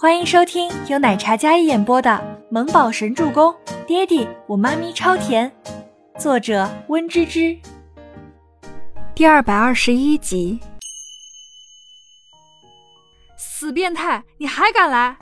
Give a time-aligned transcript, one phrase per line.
[0.00, 2.08] 欢迎收听由奶茶嘉一演播的
[2.52, 3.52] 《萌宝神助攻》，
[3.84, 5.50] 爹地我妈咪超甜，
[6.16, 7.58] 作者温芝芝。
[9.12, 10.60] 第二百二十一集。
[13.36, 15.16] 死变态，你还敢来！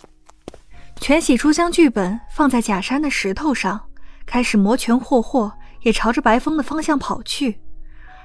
[1.01, 3.81] 全喜初将剧本放在假山的石头上，
[4.27, 5.51] 开始摩拳霍霍，
[5.85, 7.63] 也朝着白风的方向跑去。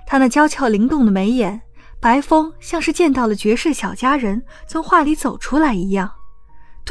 [0.06, 1.62] 他那娇俏灵动的眉眼，
[2.02, 6.12] 白风像是见到了绝世小佳人从画里走出来一样。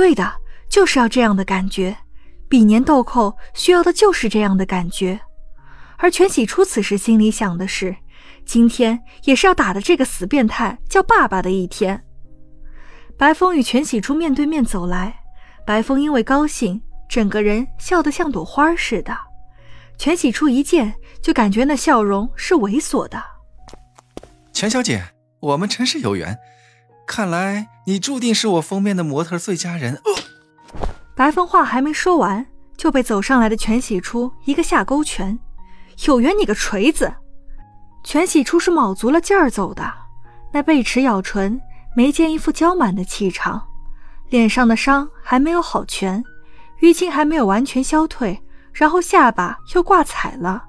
[0.00, 0.32] 对的，
[0.66, 1.94] 就是要这样的感觉。
[2.48, 5.20] 比年豆蔻需要的就是这样的感觉。
[5.98, 7.94] 而全喜初此时心里想的是，
[8.46, 12.02] 今天也是要打的这个死变态叫爸爸的一天。
[13.18, 15.14] 白风与全喜初面对面走来，
[15.66, 19.14] 白风因为高兴，整个人笑得像朵花似的。
[19.98, 23.22] 全喜初一见就感觉那笑容是猥琐的。
[24.54, 25.04] 全小姐，
[25.40, 26.38] 我们真是有缘。
[27.10, 30.00] 看来你注定是我封面的模特最佳人。
[31.16, 32.46] 白风话还没说完，
[32.76, 35.36] 就被走上来的全喜初一个下勾拳。
[36.06, 37.12] 有缘你个锤子！
[38.04, 39.92] 全喜初是卯足了劲儿走的，
[40.52, 41.60] 那背齿咬唇，
[41.96, 43.66] 眉间一副娇满的气场，
[44.28, 46.22] 脸上的伤还没有好全，
[46.80, 48.40] 淤青还没有完全消退，
[48.72, 50.62] 然后下巴又挂彩了。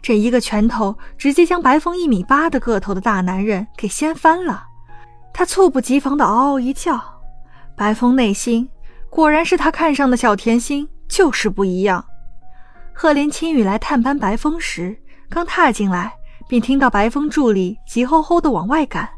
[0.00, 4.68] 这一个拳头直接将白风一米八的个头的大男人给掀翻了。
[5.34, 6.98] 他猝不及防的嗷嗷一叫，
[7.76, 8.68] 白风内心
[9.10, 12.02] 果然是他看上的小甜心，就是不一样。
[12.92, 14.96] 赫连青羽来探班白风时，
[15.28, 16.12] 刚踏进来，
[16.48, 19.10] 便听到白风助理急吼吼的往外赶。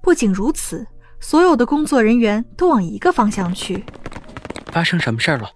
[0.00, 0.86] 不仅如此，
[1.20, 3.84] 所有的工作人员都往一个方向去。
[4.66, 5.50] 发生什么事了？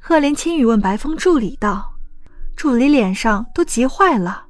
[0.00, 1.92] 赫连青羽问白风助理道。
[2.56, 4.46] 助理脸上都急坏了。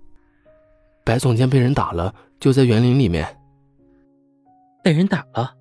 [1.05, 3.38] 白总监被人打了，就在园林里面。
[4.89, 5.55] 被人打了，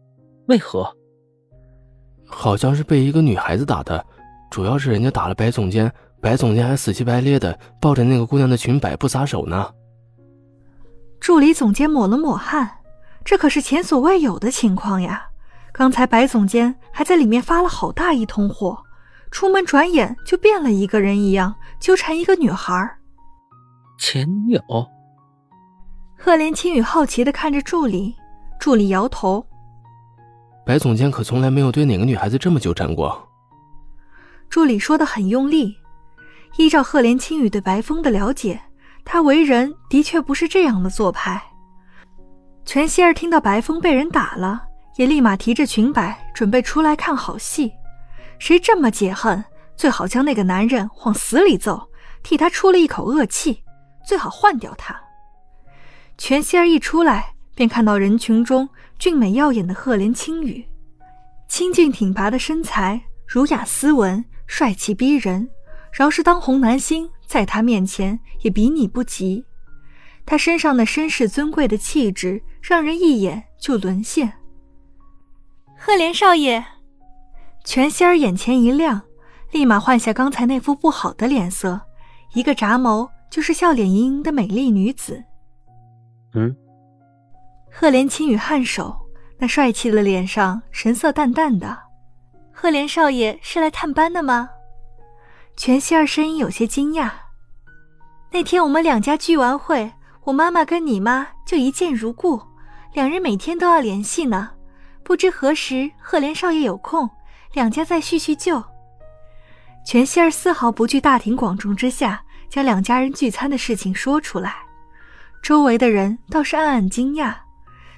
[0.47, 0.89] 为何？
[2.25, 4.05] 好像是被一个女孩子打的，
[4.49, 9.69] 主要是人家打了白总监，白总监还死乞白咧的抱着那个姑娘的裙摆不撒手呢。
[11.19, 12.77] 助理总监抹了抹汗，
[13.25, 15.27] 这可是前所未有的情况呀！
[15.73, 18.81] 刚才白总监还在里面发了好大一通火，
[19.29, 22.97] 出门转眼就变了一个人一样，纠缠一个女孩。
[23.99, 24.61] 前女友？
[26.17, 28.15] 赫连青雨好奇的看着助理。
[28.59, 29.45] 助理摇头。
[30.65, 33.27] 白总监可从来没有对哪个女孩子这么纠缠过。
[34.49, 35.75] 助理说的很用力。
[36.57, 38.59] 依照赫连青雨对白风的了解，
[39.05, 41.41] 他为人的确不是这样的做派。
[42.65, 44.63] 全希儿听到白风被人打了，
[44.95, 47.71] 也立马提着裙摆准备出来看好戏。
[48.39, 49.43] 谁这么解恨，
[49.75, 51.89] 最好将那个男人往死里揍，
[52.23, 53.63] 替他出了一口恶气，
[54.05, 54.99] 最好换掉他。
[56.17, 57.36] 全希儿一出来。
[57.57, 58.69] 便看到人群中
[58.99, 60.63] 俊美耀眼的赫连青羽，
[61.49, 65.49] 清俊挺拔的身材，儒雅斯文，帅气逼人。
[65.91, 69.43] 饶是当红男星，在他面前也比拟不及。
[70.23, 74.31] 他身上那绅士尊贵的气质，让人一眼就沦陷。
[75.75, 76.63] 赫连少爷，
[77.65, 79.01] 全仙儿眼前一亮，
[79.51, 81.81] 立马换下刚才那副不好的脸色，
[82.35, 85.23] 一个眨眸就是笑脸盈盈的美丽女子。
[86.35, 86.55] 嗯。
[87.71, 88.95] 赫连青羽颔首，
[89.37, 91.77] 那帅气的脸上神色淡淡的。
[92.51, 94.49] 赫连少爷是来探班的吗？
[95.55, 97.11] 全希儿声音有些惊讶。
[98.31, 99.91] 那天我们两家聚完会，
[100.23, 102.41] 我妈妈跟你妈就一见如故，
[102.93, 104.51] 两人每天都要联系呢。
[105.03, 107.09] 不知何时赫连少爷有空，
[107.53, 108.61] 两家再叙叙旧。
[109.85, 114.55] 全希儿丝毫不惧大庭广众之下将两家人聚餐的事情说出来，
[115.41, 117.33] 周围的人倒是暗暗惊讶。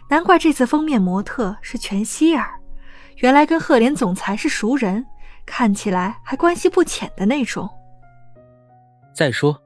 [0.09, 2.59] 难怪这次封面模特是全希儿，
[3.18, 5.06] 原来跟赫连总裁是熟人，
[5.46, 7.70] 看起来还关系不浅的那种。
[9.14, 9.62] 再说，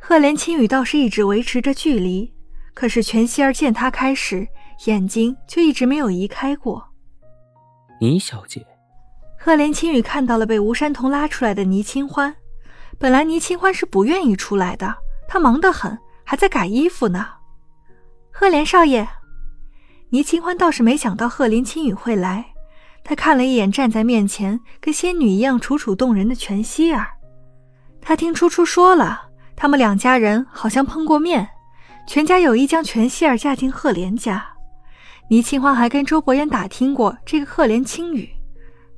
[0.00, 2.32] 赫连青羽倒是一直维持着距离，
[2.72, 4.48] 可是全希儿见他开始，
[4.86, 6.82] 眼睛就一直没有移开过。
[8.00, 8.66] 倪小姐，
[9.38, 12.34] 赫连青羽看到了被吴山童拉出来的倪清欢，
[12.98, 14.96] 本来倪清欢是不愿意出来的，
[15.28, 17.26] 她忙得很，还在改衣服呢。
[18.32, 19.06] 赫连少爷。
[20.10, 22.44] 倪清欢倒是没想到赫连青羽会来，
[23.02, 27.08] 他看了一眼站在面前跟仙女一样楚楚动人的全希儿，
[28.00, 29.22] 他听初初说了，
[29.56, 31.48] 他们两家人好像碰过面，
[32.06, 34.46] 全家有意将全希儿嫁进赫连家。
[35.28, 38.30] 倪清欢还跟周伯言打听过这个赫连青羽，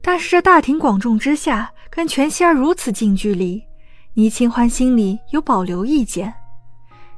[0.02, 3.62] 但是这大庭广众之下跟全希儿如此近距离，
[4.12, 6.34] 倪清欢心里有保留意见。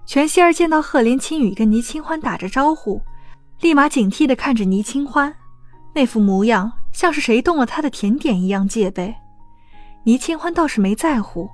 [0.06, 3.02] 全希儿见到赫连青羽跟倪清欢打着招呼。
[3.60, 5.34] 立马警惕地看着倪清欢，
[5.94, 9.14] 那副模样像是谁动了他的甜点一样戒备。
[10.04, 11.50] 倪清欢倒是没在乎，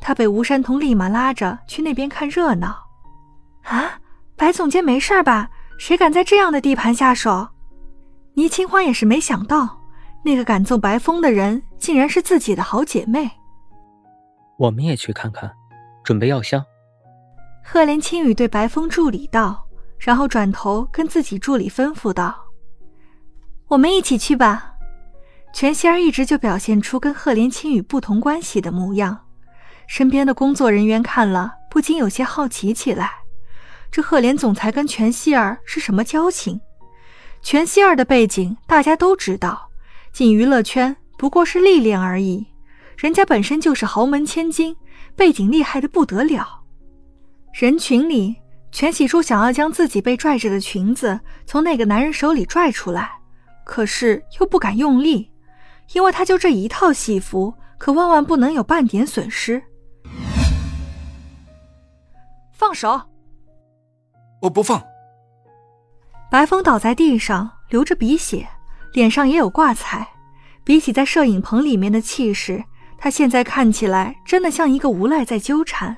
[0.00, 2.86] 他被吴山童立马拉着去那边看热闹。
[3.64, 3.98] 啊，
[4.36, 5.50] 白总监没事吧？
[5.78, 7.48] 谁敢在这样的地盘下手？
[8.34, 9.80] 倪清欢也是没想到，
[10.24, 13.28] 那个敢揍白风的人竟然是自己的好姐妹。
[14.58, 15.52] 我们也去看看，
[16.04, 16.64] 准备药箱。
[17.64, 19.67] 赫连青雨对白风助理道，
[19.98, 22.46] 然后转头跟自己助理吩咐道
[23.68, 24.74] ：“我们一起去吧。”
[25.52, 29.26] 全希儿一直就表现出跟赫连青雨不同关系的模样，
[29.86, 33.10] 身边的工作人员看了不禁有些好奇起来：
[33.90, 36.60] 这赫连总裁跟全希儿是什么交情？
[37.40, 39.70] 全希儿的背景大家都知道，
[40.12, 42.46] 进娱乐圈不过是历练而已，
[42.96, 44.76] 人家本身就是豪门千金，
[45.16, 46.62] 背景厉害的不得了。
[47.54, 48.36] 人群里，
[48.70, 53.10] 全喜初想要将自己被拽着的裙子从那个男人手里拽出来，
[53.64, 55.30] 可是又不敢用力，
[55.92, 59.62] 因为他就这一套戏服，可万万不能有半点损失。
[62.52, 63.00] 放手！
[64.42, 64.82] 我不放。
[66.30, 68.46] 白风倒在地上，流着鼻血，
[68.92, 70.06] 脸上也有挂彩。
[70.62, 72.62] 比起在摄影棚里面的气势，
[72.98, 75.96] 他现在看起来真的像一个无赖在纠缠。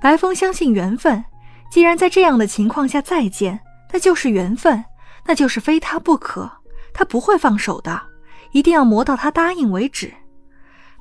[0.00, 1.24] 白风相信缘分，
[1.70, 3.60] 既然在这样的情况下再见，
[3.92, 4.84] 那就是缘分，
[5.24, 6.50] 那就是非他不可，
[6.94, 8.00] 他不会放手的，
[8.52, 10.12] 一定要磨到他答应为止。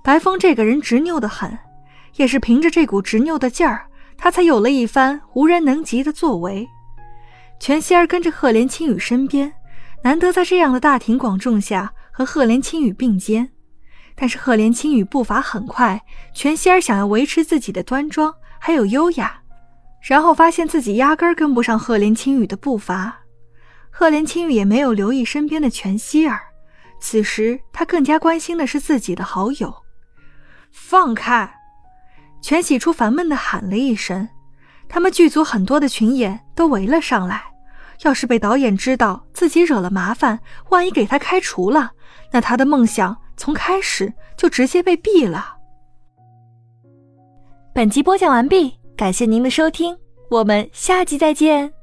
[0.04, 1.58] 白风这个人执拗的很，
[2.16, 6.68] 也是凭着这股执拗的劲儿，他才有了一番无人能及的作为。
[7.60, 9.54] 全希儿跟着赫连青羽身边，
[10.04, 13.50] 难得在这样的大庭广众下和赫连青羽并肩，
[14.14, 16.02] 但是赫连青羽步伐很快，
[16.34, 18.34] 全希儿想要维持自己的端庄。
[18.60, 19.42] 还有优雅，
[20.06, 23.22] 然后发现自己压根儿跟不上赫连青羽的步伐。
[23.90, 26.40] 赫连青羽也没有留意身边的全希儿，
[27.00, 29.74] 此时他更加关心的是自己的好友。
[30.72, 31.52] 放开！
[32.40, 34.30] 全喜初烦闷的喊了一声。
[34.88, 37.42] 他们剧组很多的群演都围了上来，
[38.04, 41.94] 要是被导演知道自己惹了麻烦，万一给他开除了，
[42.32, 45.56] 那他的梦想从开始就直接被毙了。
[47.74, 49.98] 本集播讲完毕，感谢您的收听，
[50.30, 51.75] 我们下集再见。